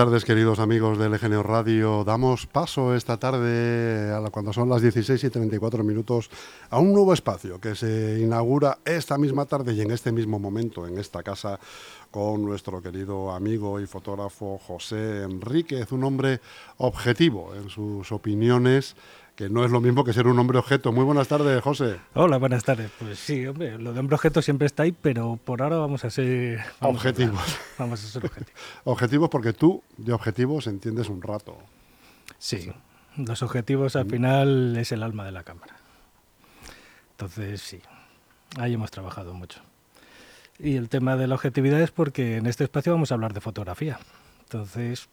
[0.00, 2.04] Buenas tardes, queridos amigos del EGNO Radio.
[2.04, 6.30] Damos paso esta tarde, a la, cuando son las 16 y 34 minutos,
[6.70, 10.86] a un nuevo espacio que se inaugura esta misma tarde y en este mismo momento,
[10.86, 11.60] en esta casa,
[12.10, 16.40] con nuestro querido amigo y fotógrafo José Enríquez, un hombre
[16.78, 18.96] objetivo en sus opiniones
[19.40, 20.92] que no es lo mismo que ser un hombre objeto.
[20.92, 21.98] Muy buenas tardes, José.
[22.12, 22.90] Hola, buenas tardes.
[22.98, 26.10] Pues sí, hombre, lo de hombre objeto siempre está ahí, pero por ahora vamos a
[26.10, 26.60] ser...
[26.80, 27.58] objetivos.
[27.78, 28.60] vamos a ser objetivos.
[28.84, 31.56] objetivos porque tú de objetivos entiendes un rato.
[32.36, 32.70] Sí,
[33.16, 34.10] los objetivos al mm.
[34.10, 35.74] final es el alma de la cámara.
[37.12, 37.80] Entonces sí,
[38.58, 39.62] ahí hemos trabajado mucho.
[40.58, 43.40] Y el tema de la objetividad es porque en este espacio vamos a hablar de
[43.40, 44.00] fotografía.
[44.42, 45.08] Entonces,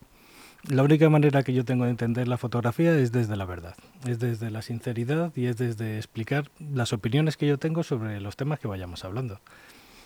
[0.68, 4.20] la única manera que yo tengo de entender la fotografía es desde la verdad, es
[4.20, 8.60] desde la sinceridad y es desde explicar las opiniones que yo tengo sobre los temas
[8.60, 9.40] que vayamos hablando.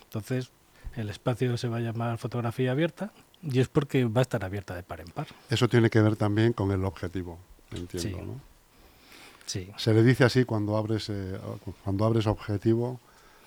[0.04, 0.52] Entonces,
[0.96, 4.76] el espacio se va a llamar fotografía abierta y es porque va a estar abierta
[4.76, 5.28] de par en par.
[5.50, 7.40] Eso tiene que ver también con el objetivo,
[7.72, 8.26] entiendo, sí.
[8.26, 8.42] ¿no?
[9.46, 9.70] Sí.
[9.78, 11.40] ¿Se le dice así cuando abres, eh,
[11.84, 13.00] cuando abres objetivo,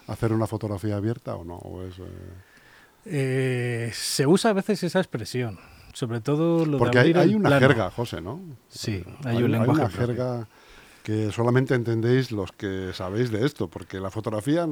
[0.09, 1.62] hacer una fotografía abierta o no?
[1.89, 2.03] es, eh?
[3.06, 5.59] Eh, se usa a veces esa expresión
[5.95, 8.41] sobre todo lo Porque de hay, una jerga, José, ¿no?
[8.69, 9.81] Sí, hay, un lenguaje.
[9.81, 10.48] Hay una jerga
[11.05, 14.67] que solamente entendéis los que sabéis de esto, porque la fotografía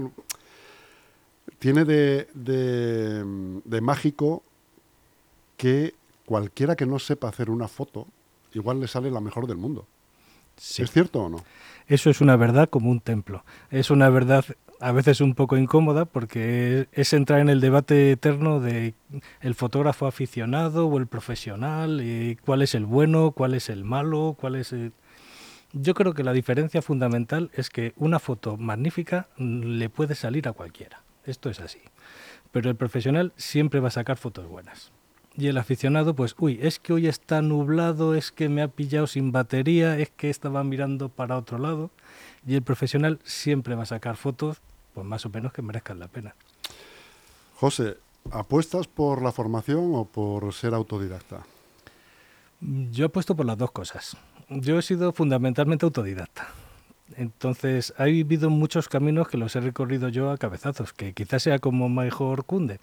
[1.58, 4.42] tiene de, de, mágico
[5.56, 5.94] que
[6.26, 8.08] cualquiera que no sepa hacer una foto,
[8.52, 9.86] igual le sale la mejor del mundo.
[10.56, 11.44] ¿Es cierto o no?
[11.86, 13.44] Eso es una verdad como un templo.
[13.70, 14.44] Es una verdad
[14.82, 18.94] a veces un poco incómoda porque es entrar en el debate eterno de
[19.40, 24.36] el fotógrafo aficionado o el profesional, y cuál es el bueno, cuál es el malo,
[24.38, 24.74] cuál es
[25.72, 30.52] Yo creo que la diferencia fundamental es que una foto magnífica le puede salir a
[30.52, 31.04] cualquiera.
[31.24, 31.80] Esto es así.
[32.50, 34.90] Pero el profesional siempre va a sacar fotos buenas.
[35.36, 39.06] Y el aficionado, pues, uy, es que hoy está nublado, es que me ha pillado
[39.06, 41.90] sin batería, es que estaba mirando para otro lado.
[42.44, 44.60] Y el profesional siempre va a sacar fotos
[44.94, 46.34] pues más o menos que merezcan la pena.
[47.56, 47.96] José,
[48.30, 51.46] ¿apuestas por la formación o por ser autodidacta?
[52.60, 54.16] Yo apuesto por las dos cosas.
[54.48, 56.48] Yo he sido fundamentalmente autodidacta.
[57.16, 61.58] Entonces, ha vivido muchos caminos que los he recorrido yo a cabezazos, que quizás sea
[61.58, 62.80] como mejor cunde,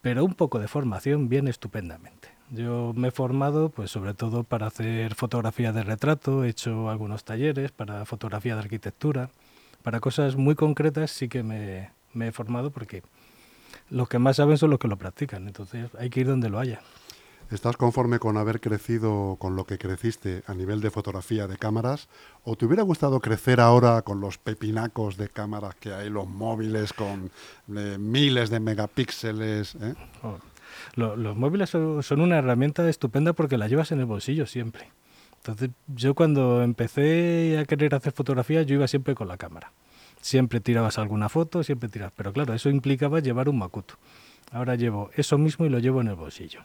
[0.00, 2.28] pero un poco de formación viene estupendamente.
[2.50, 7.24] Yo me he formado, pues sobre todo para hacer fotografía de retrato, he hecho algunos
[7.24, 9.30] talleres para fotografía de arquitectura,
[9.82, 13.02] para cosas muy concretas sí que me, he formado porque
[13.90, 16.58] los que más saben son los que lo practican, entonces hay que ir donde lo
[16.58, 16.80] haya.
[17.50, 22.08] ¿Estás conforme con haber crecido con lo que creciste a nivel de fotografía de cámaras?
[22.44, 26.94] ¿O te hubiera gustado crecer ahora con los pepinacos de cámaras que hay, los móviles
[26.94, 27.30] con
[27.76, 29.74] eh, miles de megapíxeles?
[29.74, 29.94] Eh?
[30.22, 30.38] Oh,
[30.96, 34.90] los móviles son, una herramienta estupenda porque la llevas en el bolsillo siempre.
[35.42, 39.72] Entonces, yo cuando empecé a querer hacer fotografía, yo iba siempre con la cámara.
[40.20, 42.14] Siempre tirabas alguna foto, siempre tirabas.
[42.16, 43.94] Pero claro, eso implicaba llevar un Makuto.
[44.52, 46.60] Ahora llevo eso mismo y lo llevo en el bolsillo.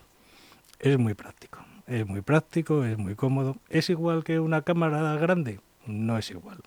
[0.77, 1.57] Es muy práctico.
[1.87, 3.57] Es muy práctico, es muy cómodo.
[3.67, 5.59] ¿Es igual que una cámara grande?
[5.87, 6.59] No es igual.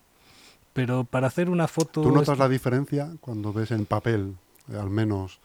[0.73, 2.01] Pero para hacer una foto...
[2.01, 4.35] ¿Tú notas la diferencia cuando ves en papel,
[4.67, 5.39] al menos,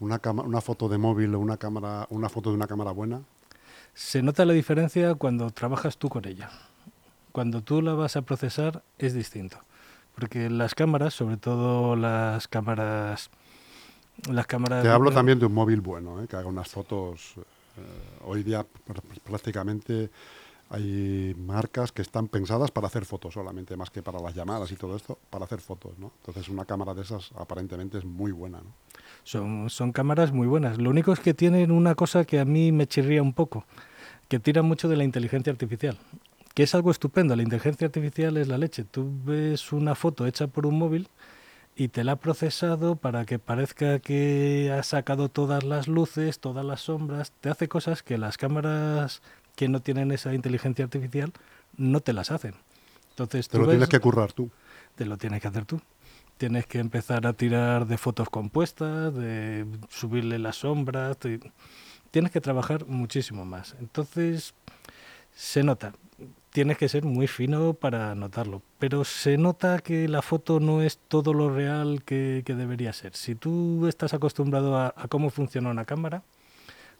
[0.00, 3.22] una, una foto de móvil o una, cámara, una foto de una cámara buena?
[3.94, 6.50] Se nota la diferencia cuando trabajas tú con ella.
[7.32, 9.58] Cuando tú la vas a procesar es distinto.
[10.14, 13.30] Porque las cámaras, sobre todo las cámaras...
[14.30, 16.26] Las cámaras Te hablo también de un móvil bueno, ¿eh?
[16.28, 17.34] que haga unas fotos.
[17.36, 17.80] Eh,
[18.24, 18.66] hoy día
[19.24, 20.10] prácticamente
[20.68, 24.76] hay marcas que están pensadas para hacer fotos solamente, más que para las llamadas y
[24.76, 26.12] todo esto, para hacer fotos, ¿no?
[26.20, 28.72] Entonces una cámara de esas aparentemente es muy buena, ¿no?
[29.24, 30.78] Son, son cámaras muy buenas.
[30.78, 33.64] Lo único es que tienen una cosa que a mí me chirría un poco,
[34.28, 35.98] que tiran mucho de la inteligencia artificial,
[36.54, 37.36] que es algo estupendo.
[37.36, 38.84] La inteligencia artificial es la leche.
[38.84, 41.08] Tú ves una foto hecha por un móvil
[41.76, 46.64] y te la ha procesado para que parezca que ha sacado todas las luces, todas
[46.64, 49.22] las sombras, te hace cosas que las cámaras
[49.54, 51.32] que no tienen esa inteligencia artificial
[51.76, 52.54] no te las hacen.
[53.10, 54.50] Entonces, te lo tienes que currar tú.
[54.96, 55.80] Te lo tienes que hacer tú
[56.40, 61.18] tienes que empezar a tirar de fotos compuestas, de subirle las sombras,
[62.10, 63.76] tienes que trabajar muchísimo más.
[63.78, 64.54] Entonces,
[65.34, 65.92] se nota,
[66.48, 70.96] tienes que ser muy fino para notarlo, pero se nota que la foto no es
[70.96, 73.14] todo lo real que, debería ser.
[73.16, 76.22] Si tú estás acostumbrado a, cómo funciona una cámara,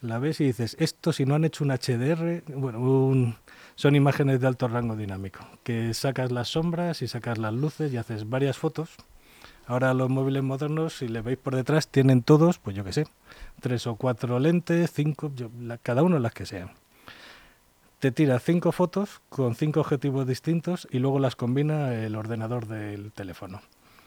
[0.02, 3.34] la ves y dices, esto si no han hecho un HDR, bueno,
[3.74, 7.96] son imágenes de alto rango dinámico, que sacas las sombras y sacas las luces y
[7.96, 8.98] haces varias fotos
[9.70, 13.06] Ahora los móviles modernos, si le veis por detrás, tienen todos, pues yo qué sé,
[13.60, 15.30] tres o cuatro lentes, cinco,
[15.84, 16.72] cada uno las que sean.
[18.00, 23.12] Te tira cinco fotos con cinco objetivos distintos y luego las combina el ordenador del
[23.12, 23.62] teléfono.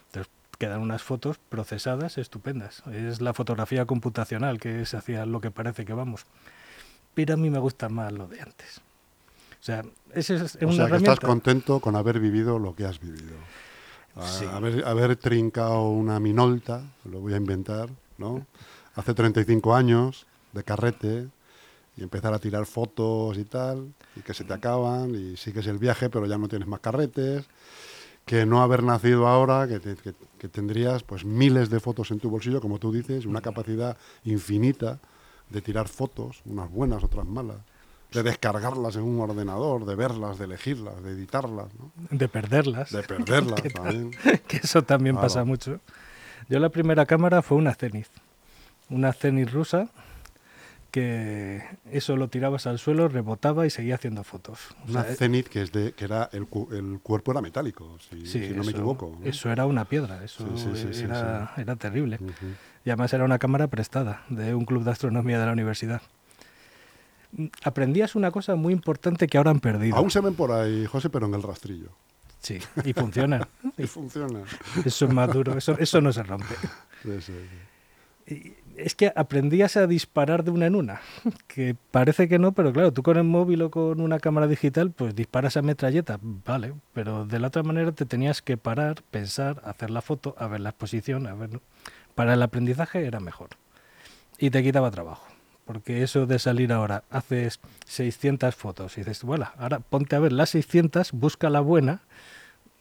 [0.08, 2.82] Entonces quedan unas fotos procesadas estupendas.
[2.92, 6.26] Es la fotografía computacional que es hacia lo que parece que vamos.
[7.14, 8.82] Pero a mí me gusta más lo de antes.
[9.62, 9.82] O sea,
[10.12, 13.32] ese es o sea, que estás contento con haber vivido lo que has vivido.
[14.16, 18.46] Haber, haber, trincado una minolta, lo voy a inventar, ¿no?
[18.94, 21.28] Hace 35 años, de carrete,
[21.96, 25.78] y empezar a tirar fotos y tal, y que se te acaban, y sigues el
[25.78, 27.46] viaje, pero ya no tienes más carretes,
[28.24, 29.80] que no haber nacido ahora, que,
[30.38, 35.00] que tendrías pues miles de fotos en tu bolsillo, como tú dices, una capacidad infinita
[35.50, 37.58] de tirar fotos, unas buenas, otras malas
[38.14, 41.68] de descargarlas en un ordenador, de verlas, de elegirlas, de editarlas.
[41.74, 41.92] ¿no?
[42.10, 42.90] De perderlas.
[42.90, 44.12] De perderlas también.
[44.46, 45.80] que eso también pasa mucho.
[46.48, 48.08] Yo la primera cámara fue una Zenith,
[48.88, 49.88] una Zenith rusa
[50.90, 54.60] que eso lo tirabas al suelo, rebotaba y seguía haciendo fotos.
[54.88, 58.70] Una Zenith que, es de, que era el, el cuerpo era metálico, si, no me
[58.70, 59.18] equivoco.
[59.24, 60.46] Eso era una piedra, eso
[61.02, 62.20] era, era, terrible.
[62.84, 66.00] Y además era una cámara prestada de un club de astronomía de la universidad
[67.62, 69.96] aprendías una cosa muy importante que ahora han perdido.
[69.96, 71.88] Aún se ven por ahí, José, pero en el rastrillo.
[72.40, 73.48] Sí, y funciona.
[73.78, 74.40] y funciona.
[74.84, 76.54] Eso es más duro, eso, eso no se rompe.
[78.76, 81.00] es que aprendías a disparar de una en una,
[81.46, 84.90] que parece que no, pero claro, tú con el móvil o con una cámara digital,
[84.90, 89.62] pues disparas a metralleta, vale, pero de la otra manera te tenías que parar, pensar,
[89.64, 91.60] hacer la foto, a ver la exposición, a ver...
[92.14, 93.48] Para el aprendizaje era mejor.
[94.38, 95.33] Y te quitaba trabajo
[95.64, 100.32] porque eso de salir ahora, haces 600 fotos y dices, bueno, ahora ponte a ver
[100.32, 102.02] las 600, busca la buena,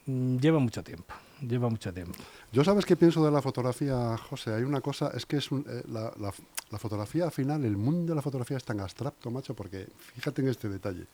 [0.06, 2.18] mm, lleva mucho tiempo, lleva mucho tiempo.
[2.52, 5.84] Yo sabes qué pienso de la fotografía, José, hay una cosa, es que es eh,
[5.88, 9.88] la, la, fotografía al final, el mundo de la fotografía es tan abstracto, macho, porque
[10.16, 11.08] fíjate en este detalle.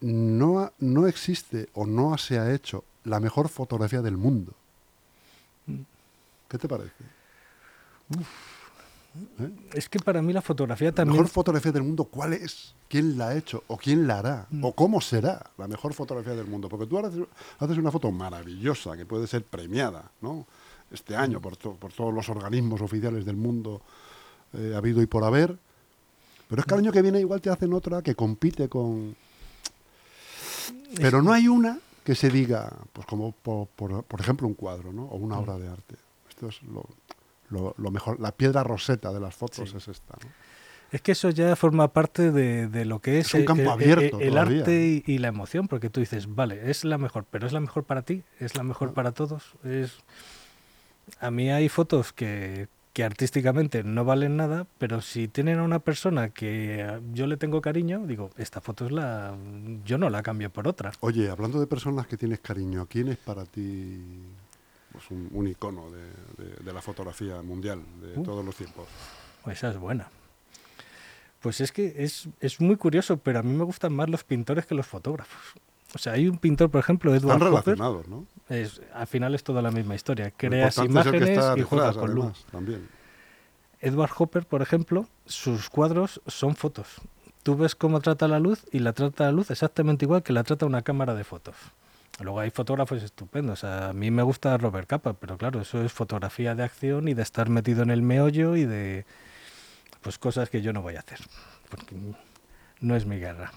[0.00, 4.52] No, no existe o no se ha hecho la mejor fotografía del mundo.
[5.66, 5.82] Mm.
[6.48, 7.04] ¿Qué te parece?
[8.18, 8.61] Uf.
[9.38, 9.50] ¿Eh?
[9.74, 11.16] Es que para mí la fotografía también...
[11.16, 12.74] La mejor fotografía del mundo, ¿cuál es?
[12.88, 13.64] ¿Quién la ha hecho?
[13.68, 14.46] ¿O quién la hará?
[14.62, 14.72] ¿O mm.
[14.72, 16.68] cómo será la mejor fotografía del mundo?
[16.68, 17.10] Porque tú ahora
[17.58, 20.46] haces una foto maravillosa que puede ser premiada, ¿no?
[20.90, 23.80] Este año por, por todos los organismos oficiales del mundo
[24.52, 25.56] eh, habido y por haber.
[26.48, 29.16] Pero es que el año que viene igual te hacen otra que compite con...
[30.96, 35.04] Pero no hay una que se diga, pues como por, por ejemplo un cuadro, ¿no?
[35.04, 35.38] O una mm.
[35.38, 35.94] obra de arte.
[36.28, 36.84] Esto es lo,
[37.52, 40.16] lo, mejor, la piedra roseta de las fotos es esta.
[40.90, 45.02] Es que eso ya forma parte de, lo que es, un campo abierto el, arte
[45.06, 48.02] y, la emoción, porque tú dices, vale, es la mejor, pero es la mejor para
[48.02, 49.54] ti, es la mejor para todos.
[49.64, 49.98] Es...
[51.18, 55.78] A mí hay fotos que, que artísticamente no valen nada, pero si tienen a una
[55.78, 59.34] persona que yo le tengo cariño, digo, esta foto es la...
[59.86, 60.92] yo no la cambio por otra.
[61.00, 64.02] Oye, hablando de personas que tienes cariño, ¿quién es para ti
[64.92, 68.22] pues un, icono de, la fotografía mundial de uh.
[68.22, 68.86] todos los tiempos.
[69.46, 70.08] Esa es buena.
[71.40, 74.64] Pues es que es, es, muy curioso, pero a mí me gustan más los pintores
[74.64, 75.40] que los fotógrafos.
[75.94, 78.26] O sea, hay un pintor, por ejemplo, Edward Están relacionados, ¿no?
[78.48, 80.30] Es, al final es toda la misma historia.
[80.30, 82.44] Creas imágenes y juegas con luz.
[82.50, 82.88] También.
[83.80, 87.00] Edward Hopper, por ejemplo, sus cuadros son fotos.
[87.42, 90.44] Tú ves cómo trata la luz y la trata la luz exactamente igual que la
[90.44, 91.56] trata una cámara de fotos.
[92.20, 93.64] Luego hay fotógrafos estupendos.
[93.64, 97.22] a mí me gusta Robert Capa, pero claro, eso es fotografía de acción y de
[97.22, 99.06] estar metido en el meollo y de
[100.02, 101.20] pues cosas que yo no voy a hacer,
[101.70, 101.96] porque
[102.80, 103.52] no es mi guerra.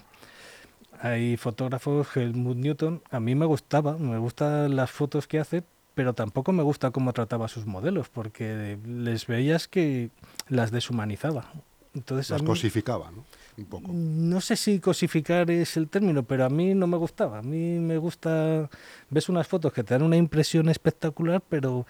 [1.00, 5.62] Hay fotógrafos, Helmut Newton, a mí me gustaba, me gustan las fotos que hace,
[5.94, 10.10] pero tampoco me gusta cómo trataba a sus modelos, porque les veías que
[10.48, 11.52] las deshumanizaba.
[11.94, 13.24] Entonces, las cosificaba, ¿no?
[13.58, 13.90] Un poco.
[13.92, 17.38] No sé si cosificar es el término, pero a mí no me gustaba.
[17.38, 18.68] A mí me gusta,
[19.10, 21.86] ves unas fotos que te dan una impresión espectacular, pero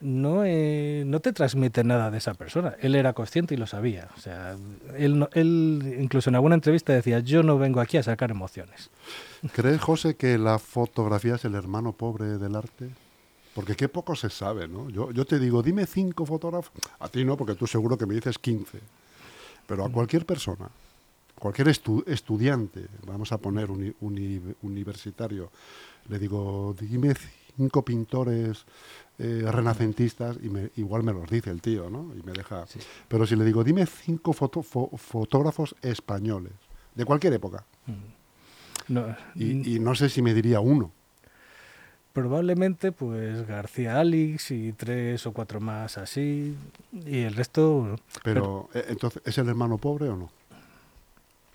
[0.00, 2.76] no, eh, no te transmite nada de esa persona.
[2.80, 4.08] Él era consciente y lo sabía.
[4.16, 4.56] O sea,
[4.96, 8.90] él, él incluso en alguna entrevista decía, yo no vengo aquí a sacar emociones.
[9.52, 12.90] ¿Crees, José, que la fotografía es el hermano pobre del arte?
[13.54, 14.88] Porque qué poco se sabe, ¿no?
[14.88, 16.72] Yo, yo te digo, dime cinco fotógrafos.
[17.00, 18.78] A ti no, porque tú seguro que me dices quince.
[19.66, 20.68] Pero a cualquier persona
[21.38, 25.50] cualquier estudiante, vamos a poner universitario,
[26.08, 27.14] le digo, dime
[27.56, 28.64] cinco pintores
[29.18, 32.14] eh, renacentistas y me, igual me los dice el tío, ¿no?
[32.16, 32.64] Y me deja.
[33.08, 36.52] Pero si le digo, dime cinco fotógrafos españoles,
[36.94, 37.64] de cualquier época.
[37.86, 39.00] Mm.
[39.34, 40.92] y, no sé si me diría uno.
[42.12, 46.56] Probablemente pues García Alix y tres o cuatro más así
[46.92, 47.96] y el resto...
[48.24, 50.37] Pero, eh, entonces, ¿es el hermano pobre o no?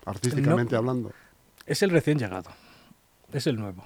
[0.04, 1.12] Artísticamente hablando.
[1.66, 2.50] Es el recién llegado,
[3.32, 3.84] es el nuevo.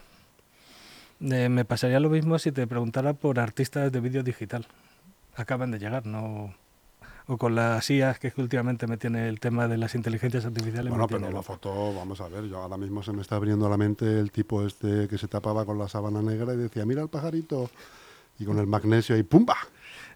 [1.20, 4.66] Eh, me pasaría lo mismo si te preguntara por artistas de vídeo digital.
[5.36, 6.54] Acaban de llegar, no
[7.28, 10.90] o con las IAs que últimamente me tiene el tema de las inteligencias artificiales.
[10.90, 13.68] Bueno, pero la foto, vamos a ver, yo ahora mismo se me está abriendo a
[13.68, 17.02] la mente el tipo este que se tapaba con la sábana negra y decía, mira
[17.02, 17.70] el pajarito,
[18.38, 19.56] y con el magnesio y ¡pumba!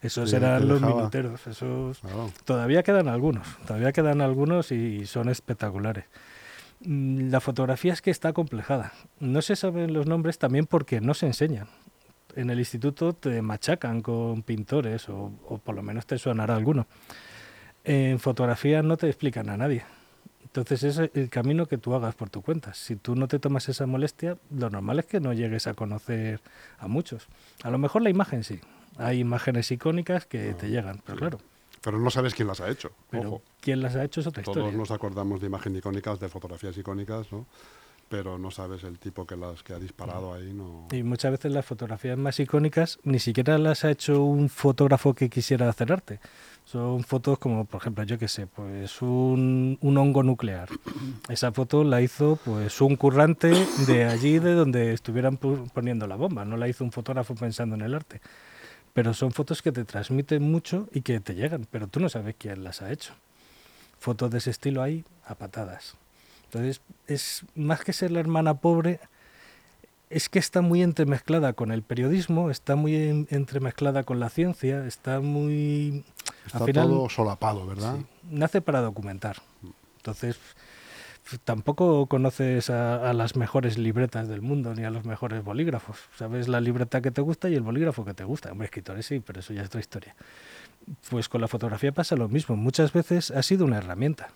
[0.03, 2.01] Esos eran los minuteros, esos...
[2.45, 6.07] Todavía quedan algunos, todavía quedan algunos y son espectaculares.
[6.81, 8.93] Mm, la fotografía es que está complejada.
[9.21, 11.69] No se saben los nombres también porque no se enseñan
[12.37, 15.33] en el instituto te machacan con pintores, o,
[15.63, 16.87] por lo menos te sonará alguno.
[17.85, 19.85] En fotografía no te explican a nadie.
[20.45, 22.75] Entonces es el camino que tú hagas por tu cuenta.
[22.75, 26.41] Si tú no te tomas esa molestia, lo normal es que no llegues a conocer
[26.79, 27.27] a muchos.
[27.63, 28.61] A lo mejor la imagen sí.
[28.97, 31.39] Hay imágenes icónicas que te llegan, pero claro.
[31.81, 32.93] Pero no sabes quién las ha hecho.
[33.11, 34.63] Pero quién las ha hecho es otra historia.
[34.63, 37.47] Todos nos acordamos de imágenes icónicas, de fotografías icónicas, ¿no?
[38.13, 40.53] pero no sabes el tipo que las que ha disparado ahí.
[40.53, 40.87] No...
[40.93, 45.31] Y muchas veces las fotografías más icónicas ni siquiera las ha hecho un fotógrafo que
[45.31, 46.21] quisiera hacer arte.
[46.67, 50.69] Son fotos como, por ejemplo, yo qué sé, pues un, un, hongo nuclear.
[51.31, 53.49] Esa foto la hizo pues un currante
[53.87, 56.45] de allí, de donde estuvieran poniendo la bomba.
[56.45, 58.21] No la hizo un fotógrafo pensando en el arte.
[58.93, 62.35] Pero son fotos que te transmiten mucho y que te llegan, pero tú no sabes
[62.39, 63.15] quién las ha hecho.
[63.99, 65.95] Fotos de ese estilo hay a patadas.
[66.45, 69.01] Entonces, es más que ser la hermana pobre,
[70.11, 75.21] es que está muy entremezclada con el periodismo, está muy entremezclada con la ciencia, está
[75.21, 76.05] muy...
[76.45, 77.97] Está todo solapado, ¿verdad?
[78.31, 79.37] nace para documentar.
[79.97, 80.37] Entonces,
[81.45, 85.99] tampoco conoces a, las mejores libretas del mundo ni a los mejores bolígrafos.
[86.17, 88.53] Sabes la libreta que te gusta y el bolígrafo que te gusta.
[88.53, 90.15] Hombre, escritores sí, pero eso ya es otra historia.
[91.11, 92.57] Pues con la fotografía pasa lo mismo.
[92.57, 94.31] Muchas veces ha sido una herramienta.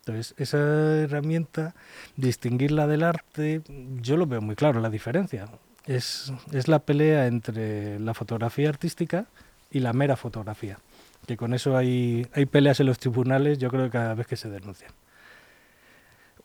[0.00, 0.58] Entonces, esa
[1.02, 1.74] herramienta,
[2.16, 3.62] distinguirla del arte,
[4.00, 5.48] yo lo veo muy claro, la diferencia.
[5.86, 9.26] Es, es la pelea entre la fotografía artística
[9.70, 10.78] y la mera fotografía.
[11.26, 14.36] Que con eso hay, hay peleas en los tribunales, yo creo que cada vez que
[14.36, 14.92] se denuncian.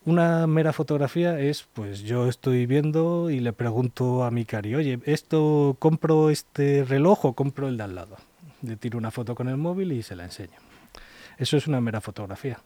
[0.05, 4.99] Una mera fotografía es, pues yo estoy viendo y le pregunto a mi cari, oye,
[5.05, 8.17] ¿esto compro este reloj o compro el de al lado?
[8.63, 10.57] Le tiro una foto con el móvil y se la enseño.
[11.37, 12.59] Eso es una mera fotografía.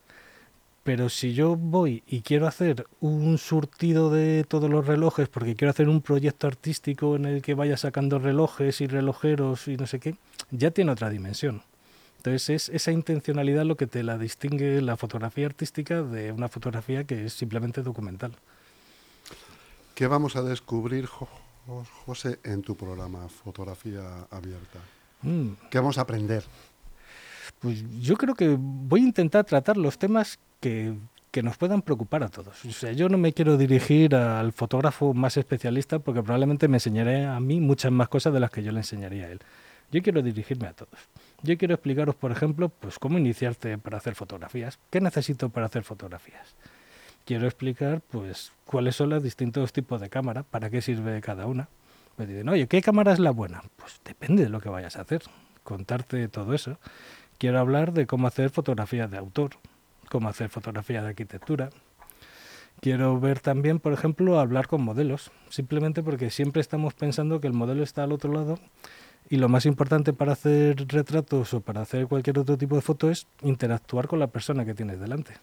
[0.83, 5.69] Pero si yo voy y quiero hacer un surtido de todos los relojes, porque quiero
[5.69, 9.99] hacer un proyecto artístico en el que vaya sacando relojes y relojeros y no sé
[9.99, 10.15] qué,
[10.49, 11.61] ya tiene otra dimensión.
[12.27, 17.05] Entonces es esa intencionalidad lo que te la distingue la fotografía artística de una fotografía
[17.05, 18.33] que es simplemente documental.
[19.95, 21.07] ¿Qué vamos a descubrir,
[22.05, 24.79] José, en tu programa Fotografía Abierta?
[25.21, 25.51] Mm.
[25.71, 26.43] ¿Qué vamos a aprender?
[27.59, 30.95] Pues yo creo que voy a intentar tratar los temas que,
[31.41, 32.65] nos puedan preocupar a todos.
[32.65, 37.25] O sea, yo no me quiero dirigir al fotógrafo más especialista porque probablemente me enseñaré
[37.25, 39.39] a mí muchas más cosas de las que yo le enseñaría a él.
[39.91, 40.99] Yo quiero dirigirme a todos.
[41.43, 45.83] Yo quiero explicaros, por ejemplo, pues cómo iniciarte para hacer fotografías, qué necesito para hacer
[45.83, 46.55] fotografías.
[47.25, 51.69] Quiero explicar, pues, cuáles son los distintos tipos de cámara, para qué sirve cada una.
[52.17, 53.63] Me dicen, oye, ¿qué cámara es la buena?
[53.75, 55.21] Pues depende de lo que vayas a hacer.
[55.63, 56.79] Contarte todo eso.
[57.37, 59.51] Quiero hablar de cómo hacer fotografías de autor,
[60.09, 61.69] cómo hacer fotografía de arquitectura.
[62.81, 67.53] Quiero ver también, por ejemplo, hablar con modelos, simplemente porque siempre estamos pensando que el
[67.53, 68.59] modelo está al otro lado
[69.29, 73.09] y lo más importante para hacer retratos o para hacer cualquier otro tipo de foto
[73.09, 75.33] es interactuar con la persona que tienes delante.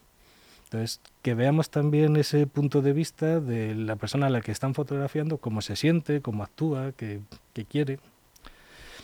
[0.64, 4.75] Entonces, que veamos también ese punto de vista de la persona a la que están
[4.75, 7.21] fotografiando, cómo se siente, cómo actúa, qué,
[7.53, 7.99] qué quiere.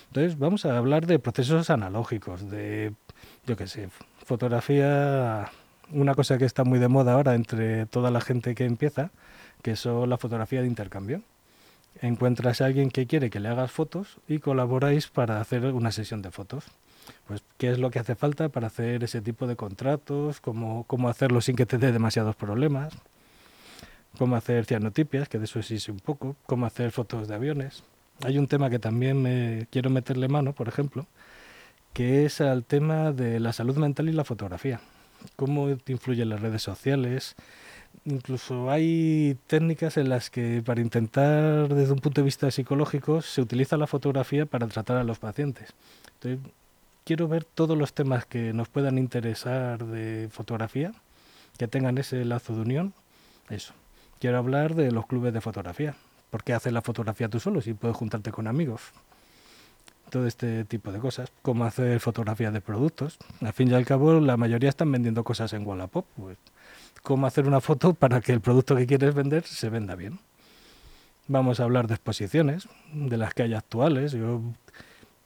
[0.09, 2.93] Entonces, vamos a hablar de procesos analógicos, de,
[3.47, 3.89] yo qué sé,
[4.25, 5.51] fotografía,
[5.93, 9.11] una cosa que está muy de moda ahora entre toda la gente que empieza,
[9.63, 11.23] que son la fotografía de intercambio.
[12.03, 16.23] Encuentras a alguien que quiere que le hagas fotos y colaboráis para hacer una sesión
[16.23, 16.65] de fotos.
[17.27, 20.41] Pues, ¿qué es lo que hace falta para hacer ese tipo de contratos?
[20.41, 22.95] ¿Cómo, cómo hacerlo sin que te dé demasiados problemas?
[24.19, 25.29] ¿Cómo hacer cianotipias?
[25.29, 26.37] Que de eso existe un poco.
[26.47, 27.83] ¿Cómo hacer fotos de aviones?
[28.23, 31.07] Hay un tema que también me quiero meterle mano, por ejemplo,
[31.93, 34.81] que es al tema de la salud mental y la fotografía.
[35.37, 37.35] Cómo influyen las redes sociales.
[38.05, 43.43] Incluso hay técnicas en las que para intentar desde un punto de vista psicológico se
[43.43, 45.75] utiliza la fotografía para tratar a los pacientes.
[46.15, 46.53] Entonces,
[47.05, 50.93] quiero ver todos los temas que nos puedan interesar de fotografía,
[51.59, 52.95] que tengan ese lazo de unión.
[53.51, 53.75] Eso.
[54.19, 55.95] Quiero hablar de los clubes de fotografía,
[56.31, 58.81] ¿Por qué haces la fotografía tú solo si puedes juntarte con amigos?
[60.11, 61.31] Todo este tipo de cosas.
[61.43, 63.19] Cómo hacer fotografías de productos.
[63.41, 66.07] Al fin y al cabo, la mayoría están vendiendo cosas en Wallapop.
[66.17, 66.39] Pues,
[67.03, 70.19] cómo hacer una foto para que el producto que quieres vender se venda bien.
[71.29, 74.13] Vamos a hablar de exposiciones, de las que hay actuales.
[74.13, 74.43] Yo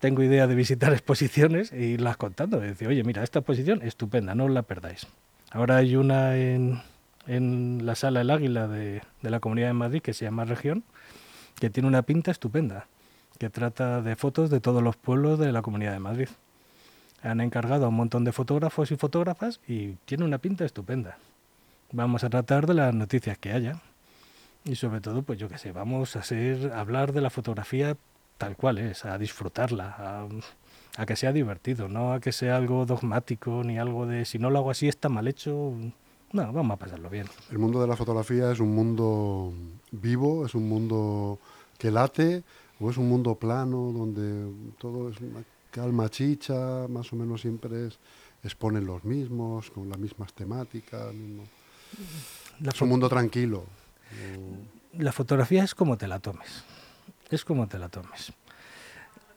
[0.01, 2.61] tengo idea de visitar exposiciones e irlas contando.
[2.61, 5.07] decir, oye, mira, esta exposición estupenda, no os la perdáis.
[5.51, 6.83] Ahora hay una en,
[7.27, 10.85] en la sala El Águila de, de la Comunidad de Madrid que se llama Región,
[11.59, 12.87] que tiene una pinta estupenda,
[13.39, 16.29] que trata de fotos de todos los pueblos de la Comunidad de Madrid.
[17.23, 21.17] Han encargado a un montón de fotógrafos y fotógrafas y tiene una pinta estupenda.
[21.93, 23.81] Vamos a tratar de las noticias que haya.
[24.65, 27.97] Y sobre todo, pues yo qué sé, vamos a ser, a hablar de la fotografía
[28.39, 30.27] tal cual es, a disfrutarla,
[30.97, 34.51] a, que sea divertido, no a que sea algo dogmático ni algo de si no
[34.51, 35.73] lo hago así está mal hecho.
[36.33, 37.27] No, vamos a pasarlo bien.
[37.51, 39.53] El mundo de la fotografía es un mundo
[39.93, 41.39] vivo, es un mundo
[41.79, 42.43] que late,
[42.81, 47.87] o es un mundo plano donde todo es una calma chicha, más o menos siempre
[47.87, 47.99] es,
[48.43, 51.15] exponen los mismos, con las mismas temáticas.
[52.67, 53.65] Es un mundo tranquilo.
[54.99, 56.65] La fotografía es como te la tomes
[57.35, 58.33] es como te la tomes.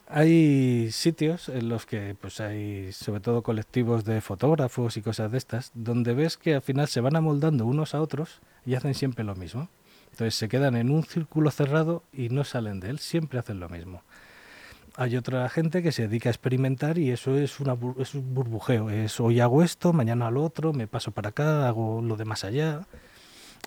[0.10, 5.38] Hay sitios en los que pues hay sobre todo colectivos de fotógrafos y cosas de
[5.38, 9.26] estas, donde ves que al final se van amoldando unos a otros y hacen siempre
[9.26, 9.68] lo mismo.
[10.12, 13.68] Entonces se quedan en un círculo cerrado y no salen de él, siempre hacen lo
[13.68, 14.02] mismo.
[15.00, 18.90] Hay otra gente que se dedica a experimentar y eso es, una, es un burbujeo.
[18.90, 22.44] Es hoy hago esto, mañana lo otro, me paso para acá, hago lo de más
[22.44, 22.82] allá.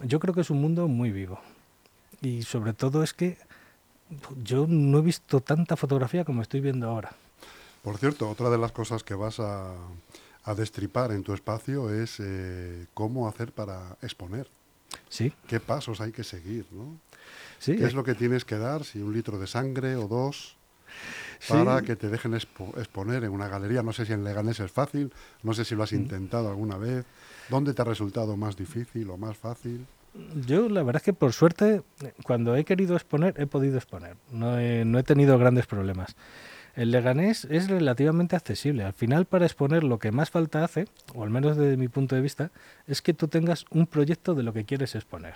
[0.03, 1.41] Yo creo que es un mundo muy vivo.
[2.21, 3.39] Y sobre todo es que
[4.43, 7.13] yo no he visto tanta fotografía como estoy viendo ahora.
[7.85, 9.77] Por cierto, otra de las cosas que vas a,
[10.57, 14.49] destripar en tu espacio es eh, cómo hacer para exponer.
[15.09, 15.33] Sí.
[15.47, 16.67] ¿Qué pasos hay que seguir?
[16.73, 16.99] ¿no?
[17.61, 17.77] Sí.
[17.77, 18.83] ¿Qué es lo que tienes que dar?
[18.83, 20.57] Si un litro de sangre o dos
[21.49, 23.83] para que te dejen exponer en una galería.
[23.83, 25.97] No sé si en Leganés es fácil, no sé si lo has mm.
[25.97, 27.05] intentado alguna vez.
[27.49, 29.87] ¿Dónde te ha resultado más difícil o más fácil?
[30.47, 31.83] Yo la verdad es que por suerte
[32.25, 36.17] cuando he querido exponer he podido exponer, no he, no he tenido grandes problemas.
[36.75, 38.85] El Leganés es relativamente accesible.
[38.85, 42.15] Al final para exponer lo que más falta hace, o al menos desde mi punto
[42.15, 42.51] de vista,
[42.87, 45.35] es que tú tengas un proyecto de lo que quieres exponer.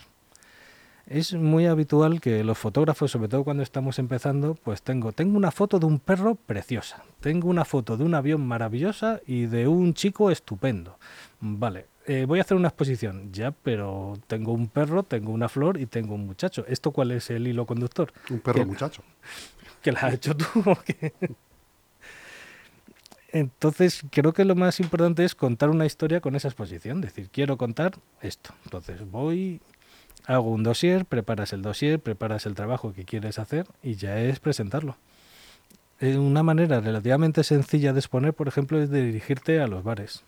[1.07, 5.51] Es muy habitual que los fotógrafos, sobre todo cuando estamos empezando, pues tengo, tengo una
[5.51, 9.93] foto de un perro preciosa, tengo una foto de un avión maravillosa y de un
[9.93, 10.99] chico estupendo.
[11.40, 15.79] Vale, eh, voy a hacer una exposición, ya, pero tengo un perro, tengo una flor
[15.79, 16.64] y tengo un muchacho.
[16.69, 18.11] ¿Esto cuál es el hilo conductor?
[18.31, 19.03] Un perro muchacho.
[19.83, 20.47] ¿Que la has hecho tú?
[23.35, 27.01] Entonces, creo que lo más importante es contar una historia con esa exposición.
[27.01, 28.55] decir, quiero contar esto.
[28.64, 29.61] Entonces, voy,
[30.26, 34.40] hago un dossier, preparas el dossier, preparas el trabajo que quieres hacer y ya es
[34.40, 34.96] presentarlo.
[36.00, 40.24] Una manera relativamente sencilla de exponer, por ejemplo, es dirigirte a los bares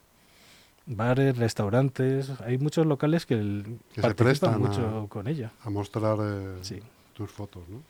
[0.87, 5.51] bares, restaurantes, hay muchos locales que, se prestan mucho con ella.
[5.65, 6.81] A mostrar eh,
[7.13, 7.83] tus fotos, ¿no?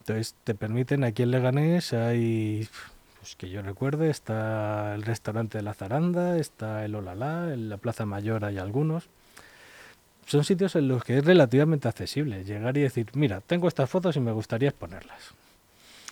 [0.00, 2.68] Entonces te permiten, aquí en Leganés hay,
[3.18, 7.78] pues que yo recuerde, está el restaurante de la Zaranda, está el Olalá, en la
[7.78, 9.08] Plaza Mayor hay algunos.
[10.26, 14.16] Son sitios en los que es relativamente accesible llegar y decir, mira, tengo estas fotos
[14.16, 15.34] y me gustaría exponerlas.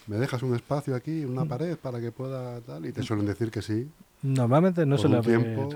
[0.07, 1.49] ¿Me dejas un espacio aquí, una mm.
[1.49, 2.85] pared para que pueda tal?
[2.87, 3.89] Y te suelen decir que sí.
[4.23, 5.69] Normalmente no suele haber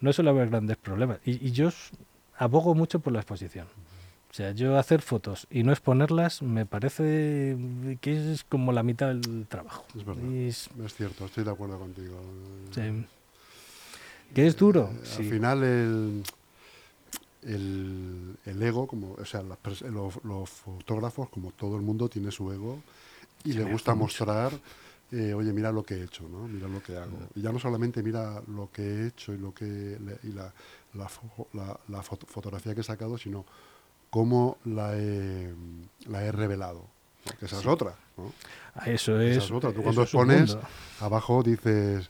[0.00, 1.18] no suele haber grandes problemas.
[1.24, 1.70] Y, yo
[2.36, 3.66] abogo mucho por la exposición.
[4.30, 7.56] O sea, yo hacer fotos y no exponerlas me parece
[8.00, 9.84] que es como la mitad del trabajo.
[9.96, 10.24] Es verdad.
[10.32, 12.20] Es, cierto, estoy de acuerdo contigo.
[12.74, 13.06] Sí.
[14.34, 14.90] Que es duro.
[14.90, 16.22] Eh, al final el,
[17.42, 22.80] el, ego, como, o sea, los, fotógrafos, como todo el mundo, tiene su ego
[23.44, 24.52] y le gusta mostrar
[25.12, 26.48] eh, oye, mira lo que he hecho, ¿no?
[26.48, 27.18] Mira lo que hago.
[27.34, 30.50] Y ya no solamente mira lo que he hecho y, lo que, y la,
[30.94, 33.44] la, fotografía que he sacado, sino
[34.08, 35.52] cómo la he,
[36.06, 36.86] la he revelado.
[37.38, 38.32] Que esa es otra, ¿no?
[38.74, 39.36] Ah, eso es.
[39.36, 39.70] Esa es otra.
[39.74, 40.56] Tú cuando expones,
[40.98, 42.08] abajo dices,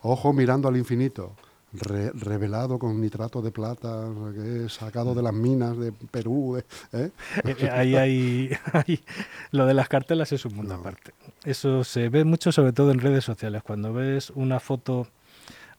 [0.00, 1.34] ojo mirando al infinito
[1.72, 4.06] revelado con nitrato de plata,
[4.68, 6.56] sacado de las minas de Perú.
[6.56, 6.64] ¿eh?
[6.92, 7.10] Eh,
[7.44, 8.50] eh, ahí hay,
[9.50, 11.12] lo de las cartelas es un mundo aparte.
[11.44, 13.62] Eso se ve mucho sobre todo en redes sociales.
[13.62, 15.08] Cuando ves una foto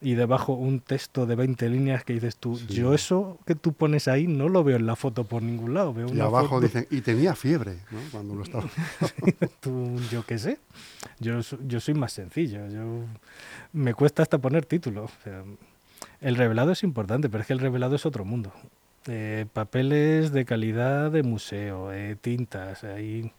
[0.02, 4.08] y debajo un texto de 20 líneas que dices tú, yo eso que tú pones
[4.08, 5.92] ahí no lo veo en la foto por ningún lado.
[5.92, 7.98] Veo y abajo dicen, y tenía fiebre, ¿no?
[8.10, 8.64] Cuando lo estaba...
[10.10, 10.58] yo qué sé,
[11.18, 13.04] yo, yo soy más sencillo, yo
[13.72, 15.04] me cuesta hasta poner título.
[15.04, 15.44] O sea,
[16.20, 18.52] el revelado es importante, pero es que el revelado es otro mundo.
[19.06, 23.32] eh, papeles de calidad de museo, eh, tintas, ahí...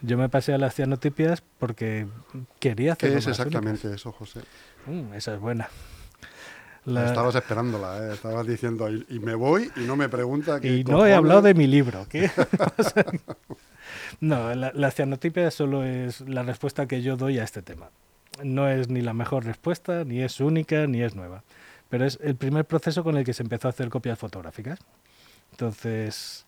[0.00, 2.06] Yo me pasé a las cianotipias porque
[2.60, 3.12] quería hacer.
[3.12, 4.40] ¿Qué es exactamente eso, José?
[4.86, 5.68] Mm, esa es buena.
[6.86, 8.12] Estabas esperándola, ¿eh?
[8.12, 10.60] estabas diciendo, y, me voy y no me pregunta.
[10.62, 12.06] y no he hablado de mi libro.
[12.10, 12.30] ¿qué
[14.20, 17.88] no, la, la, cianotipia solo es la respuesta que yo doy a este tema.
[18.42, 21.42] No es ni la mejor respuesta, ni es única, ni es nueva.
[21.94, 24.80] Pero es el primer proceso con el que se empezó a hacer copias fotográficas.
[25.52, 26.44] Entonces,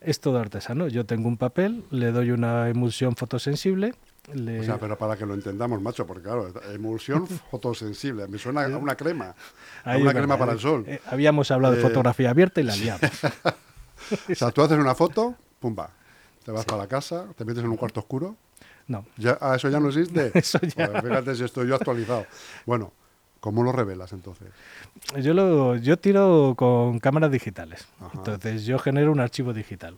[0.00, 0.88] es todo artesano.
[0.88, 3.94] Yo tengo un papel, le doy una emulsión fotosensible
[4.30, 8.76] o sea, pero para que lo entendamos, macho, porque claro, emulsión fotosensible, me suena a
[8.78, 9.36] una crema,
[9.84, 10.82] a una crema para el sol.
[10.88, 13.02] Eh, habíamos hablado de eh, fotografía abierta y la liamos.
[14.28, 15.90] o sea, tú haces una foto, pumba,
[16.44, 18.34] te vas para la casa, te metes en un cuarto oscuro.
[18.88, 19.06] No.
[19.16, 20.32] ¿Ya, ah, ¿Eso ya no existe?
[20.38, 21.00] eso ya.
[21.00, 22.26] fíjate si estoy yo actualizado.
[22.66, 22.92] Bueno,
[23.40, 24.48] ¿Cómo lo revelas entonces?
[25.20, 27.86] Yo lo yo tiro con cámaras digitales.
[28.14, 29.96] Entonces yo genero un archivo digital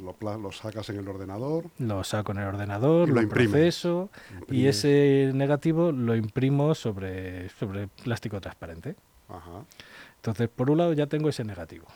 [0.00, 1.66] lo, sacas en el ordenador.
[1.78, 4.10] Lo saco en el ordenador, lo, proceso
[4.48, 8.96] y ese negativo lo imprimo sobre, sobre plástico transparente.
[10.16, 11.86] Entonces, por un lado ya tengo ese negativo.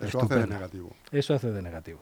[0.00, 0.90] Eso hace de negativo.
[1.10, 2.00] Eso hace de negativo.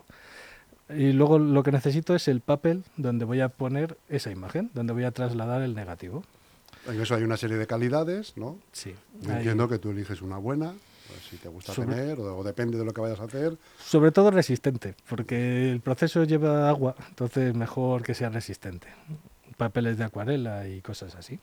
[0.90, 4.92] Y luego lo que necesito es el papel donde voy a poner esa imagen, donde
[4.92, 6.22] voy a trasladar el negativo.
[6.87, 8.59] En eso hay una serie de calidades, ¿no?
[8.73, 8.94] Sí.
[9.27, 10.75] Entiendo que tú eliges una buena,
[11.09, 13.57] pues, si te gusta tener o, depende de lo que vayas a hacer.
[13.79, 18.88] Sobre todo resistente, porque el proceso lleva agua, entonces mejor que sea resistente.
[19.57, 21.38] Papeles de acuarela y cosas así.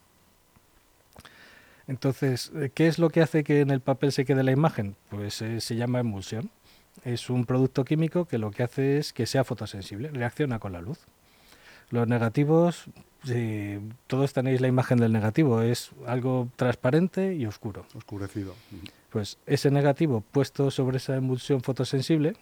[1.87, 4.95] Entonces, ¿qué es lo que hace que en el papel se quede la imagen?
[5.09, 6.49] Pues eh, se llama emulsión.
[7.03, 10.81] Es un producto químico que lo que hace es que sea fotosensible, reacciona con la
[10.81, 10.99] luz.
[11.91, 12.85] Los negativos,
[14.07, 17.85] todos tenéis la imagen del negativo, es algo transparente y oscuro.
[17.95, 18.55] Oscurecido.
[19.09, 22.35] Pues ese negativo puesto sobre esa emulsión fotosensible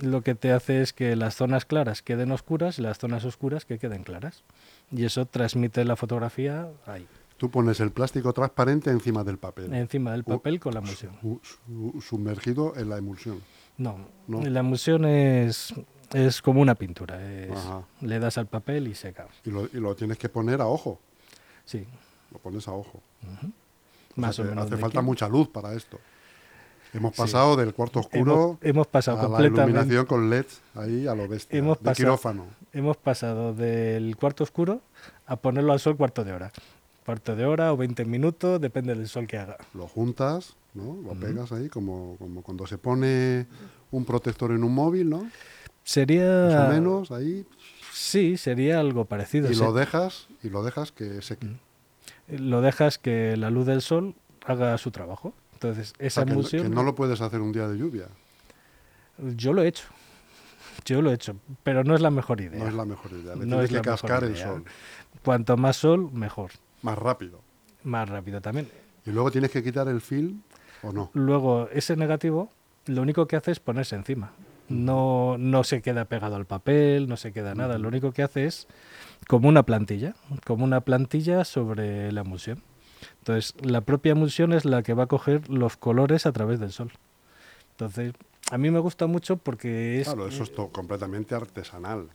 [0.00, 3.64] lo que te hace es que las zonas claras queden oscuras y las zonas oscuras
[3.64, 4.42] que queden claras.
[4.90, 7.06] Y eso transmite la fotografía ahí.
[7.36, 9.72] Tú pones el plástico transparente encima del papel.
[9.72, 11.12] Encima del papel con la emulsión.
[12.00, 13.40] sumergido en la emulsión.
[13.78, 15.74] No, la emulsión es,
[16.14, 17.18] es como una pintura.
[18.00, 19.28] le das al papel y seca.
[19.44, 20.98] Y lo, y lo, tienes que poner a ojo.
[21.64, 21.86] Sí.
[22.32, 23.00] Lo pones a ojo.
[24.16, 25.98] Más Hace falta mucha luz para esto.
[26.92, 31.28] Hemos pasado del cuarto oscuro hemos, pasado a la iluminación con LED ahí a lo
[31.28, 32.46] bestia, hemos de pasado, quirófano.
[32.72, 34.80] Hemos pasado del cuarto oscuro
[35.26, 36.50] a ponerlo al sol cuarto de hora.
[37.06, 39.56] Cuarto de hora o 20 minutos, depende del sol que haga.
[39.72, 40.98] Lo juntas, ¿no?
[41.02, 43.46] Lo pegas ahí, como, como cuando se pone
[43.92, 45.28] un protector en un móvil, ¿no?
[45.84, 46.46] Sería...
[46.48, 47.46] Más o menos, ahí...
[47.92, 49.50] Sí, sería algo parecido.
[49.50, 51.48] Y lo dejas, y lo dejas que seque
[52.38, 54.14] lo dejas que la luz del sol
[54.46, 55.34] haga su trabajo.
[55.54, 56.64] Entonces, esa emulsión...
[56.64, 58.08] Que, no lo puedes hacer un día de lluvia.
[59.18, 59.88] Yo lo he hecho.
[60.84, 62.58] Yo lo he hecho, pero no es la mejor idea.
[62.58, 63.34] No es la mejor idea.
[63.36, 64.64] no es que cascar el sol.
[65.22, 66.52] Cuanto más sol, mejor.
[66.82, 67.42] Más rápido.
[67.82, 68.68] Más rápido también.
[69.04, 70.40] ¿Y luego tienes que quitar el film
[70.82, 71.10] o no?
[71.12, 72.50] Luego, ese negativo,
[72.86, 74.32] lo único que hace es ponerse encima.
[74.70, 77.76] No, no se queda pegado al papel, no se queda nada.
[77.78, 78.68] Lo único que hace es
[79.26, 80.14] como una plantilla,
[80.46, 82.62] como una plantilla sobre la emulsión.
[83.18, 86.70] Entonces, la propia emulsión es la que va a coger los colores a través del
[86.70, 86.92] sol.
[87.72, 88.12] Entonces,
[88.50, 90.06] a mí me gusta mucho porque es...
[90.06, 92.08] Claro, eso es completamente artesanal.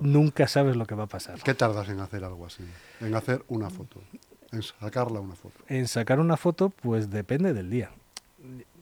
[0.00, 1.40] Nunca sabes lo que va a pasar.
[1.42, 2.64] ¿Qué tardas en hacer algo así?
[3.00, 4.00] En hacer una foto,
[4.52, 5.54] en sacarla una foto.
[5.68, 7.90] En sacar una foto, pues depende del día.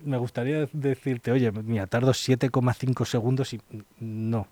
[0.05, 3.61] Me gustaría decirte, oye, mira, tardo 7,5 segundos y
[4.01, 4.48] no,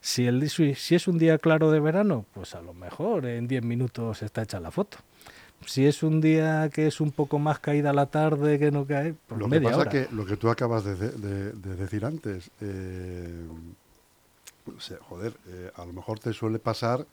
[0.00, 3.62] si, el, si es un día claro de verano, pues a lo mejor en 10
[3.64, 4.98] minutos está hecha la foto.
[5.66, 9.14] Si es un día que es un poco más caída la tarde, que no cae,
[9.26, 13.46] pues lo que pasa que lo que tú acabas de, decir antes, eh,
[15.00, 17.04] joder, eh, a lo mejor te suele pasar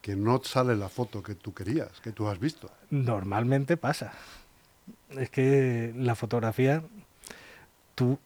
[0.00, 2.70] que no sale la foto que tú querías, que tú has visto.
[2.90, 4.12] Normalmente pasa.
[5.10, 6.82] Es que la fotografía,
[7.94, 8.18] tú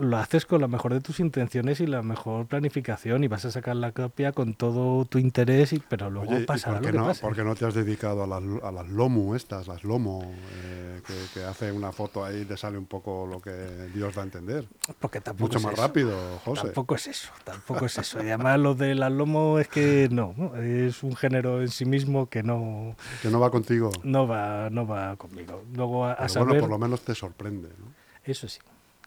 [0.00, 3.50] lo haces con la mejor de tus intenciones y la mejor planificación y vas a
[3.50, 7.36] sacar la copia con todo tu interés, y, pero luego pasa por qué no, ¿Por
[7.36, 11.02] qué no te has dedicado a las, a las LOMU estas, las LOMO, eh,
[11.34, 13.52] que, hace una foto ahí y te sale un poco lo que
[13.94, 14.66] Dios da a entender?
[14.98, 16.62] Porque tampoco Mucho más rápido, José.
[16.62, 18.22] Tampoco es eso, tampoco es eso.
[18.22, 22.26] Y además lo de las LOMO es que no, es un género en sí mismo
[22.30, 22.96] que no...
[23.20, 23.90] Que no va contigo.
[24.02, 25.62] No va, no va conmigo.
[25.74, 27.92] Luego a, Bueno, por lo menos te sorprende, ¿no?
[28.24, 28.60] Eso sí,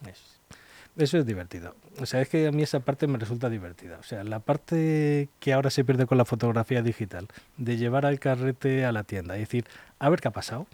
[0.03, 0.34] eso sí.
[0.97, 1.75] Eso es divertido.
[1.99, 3.97] O sea, es que a mí esa parte me resulta divertida.
[3.99, 7.27] O sea, la parte que ahora se pierde con la fotografía digital,
[7.58, 9.65] de llevar al carrete a la tienda y decir,
[9.99, 10.67] a ver qué ha pasado.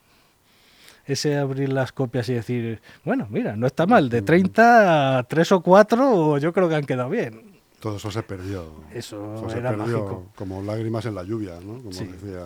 [1.05, 5.51] ese abrir las copias y decir, bueno, mira, no está mal, de 30 a 3
[5.53, 7.59] o 4 yo creo que han quedado bien.
[7.79, 8.65] Todo eso se perdió.
[8.93, 10.27] Eso, era mágico.
[10.35, 11.77] Como lágrimas en la lluvia, ¿no?
[11.77, 12.45] Como decía.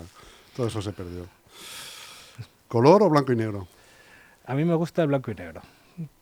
[0.56, 1.28] Todo eso se perdió.
[2.70, 3.68] ¿Color o blanco y negro?
[4.46, 5.62] A mí me gusta el blanco y negro.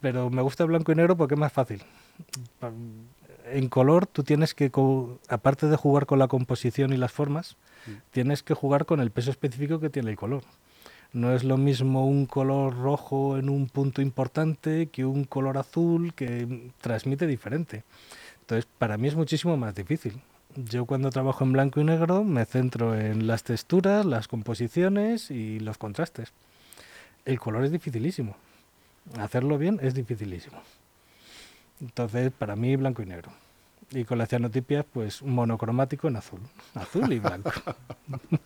[0.01, 1.81] Pero me gusta blanco y negro porque es más fácil.
[3.45, 4.71] En color tú tienes que,
[5.29, 7.57] aparte de jugar con la composición y las formas,
[8.11, 10.43] tienes que jugar con el peso específico que tiene el color.
[11.11, 16.13] No es lo mismo un color rojo en un punto importante que un color azul
[16.13, 17.83] que transmite diferente.
[18.41, 20.19] Entonces, para mí es muchísimo más difícil.
[20.55, 25.59] Yo cuando trabajo en blanco y negro me centro en las texturas, las composiciones y
[25.59, 26.31] los contrastes.
[27.25, 28.35] El color es dificilísimo.
[29.19, 30.61] Hacerlo bien es dificilísimo.
[31.81, 33.31] Entonces, para mí, blanco y negro.
[33.91, 36.39] Y con la cianotipias, pues monocromático en azul.
[36.73, 37.51] Azul y blanco.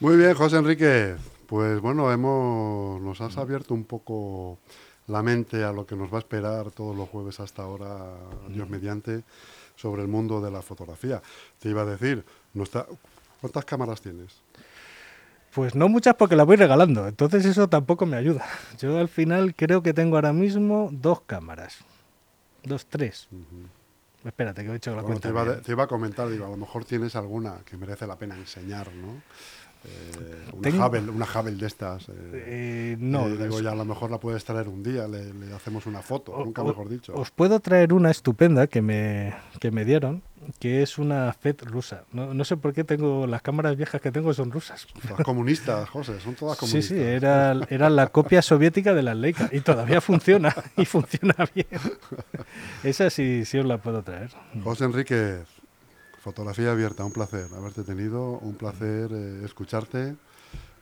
[0.00, 1.16] Muy bien, José Enrique.
[1.46, 4.58] Pues bueno, hemos, nos has abierto un poco
[5.06, 8.14] la mente a lo que nos va a esperar todos los jueves hasta ahora,
[8.48, 9.22] Dios mediante,
[9.76, 11.22] sobre el mundo de la fotografía.
[11.60, 12.86] Te iba a decir, no está,
[13.40, 14.40] ¿cuántas cámaras tienes?
[15.56, 18.44] Pues no muchas porque las voy regalando, entonces eso tampoco me ayuda.
[18.78, 21.78] Yo al final creo que tengo ahora mismo dos cámaras,
[22.62, 23.26] dos, tres.
[24.22, 25.22] Espérate, que he hecho la cuenta.
[25.22, 28.16] Te iba, te iba, a comentar, digo, a lo mejor tienes alguna que merece la
[28.16, 29.22] pena enseñar, ¿no?
[29.86, 32.08] Eh, una, Hubble, una de estas.
[32.08, 33.28] Eh, eh, no.
[33.28, 36.64] digo, ya a lo mejor la puedes traer un día, le, hacemos una foto, nunca
[36.64, 37.14] mejor dicho.
[37.14, 40.22] Os puedo traer una estupenda que me, que me dieron,
[40.58, 42.04] que es una FED rusa.
[42.12, 44.86] No, no, sé por qué tengo las cámaras viejas que tengo son rusas.
[45.08, 46.88] Las comunistas, José, son todas comunistas.
[46.88, 51.34] Sí, sí, era, era la copia soviética de la Leica y todavía funciona, y funciona
[51.54, 51.66] bien.
[52.82, 54.30] Esa sí, sí os la puedo traer.
[54.62, 55.40] José Enrique,
[56.26, 60.16] Fotografía abierta, un placer haberte tenido, un placer eh, escucharte.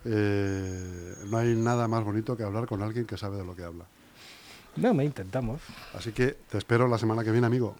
[0.07, 3.63] Eh, no hay nada más bonito que hablar con alguien que sabe de lo que
[3.63, 3.85] habla.
[4.77, 5.61] No, me intentamos.
[5.93, 7.77] Así que te espero la semana que viene, amigo.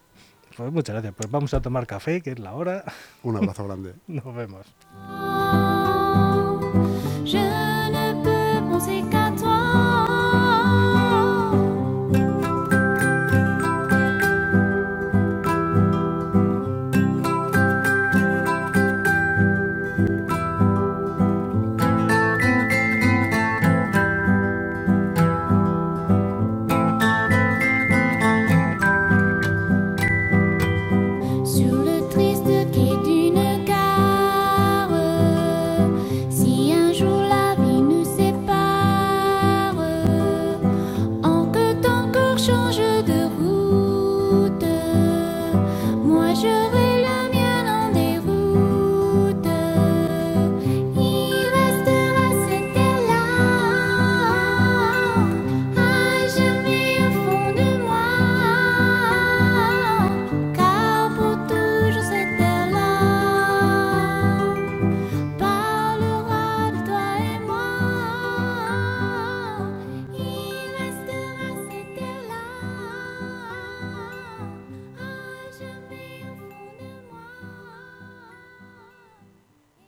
[0.59, 1.15] Pues muchas gracias.
[1.15, 2.85] Pues vamos a tomar café, que es la hora.
[3.23, 3.95] Un abrazo grande.
[4.09, 4.67] Nos vemos.